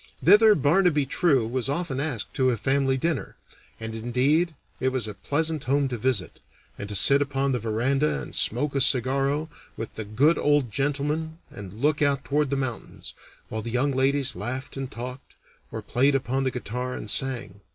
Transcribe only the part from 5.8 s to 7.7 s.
to visit, and to sit upon the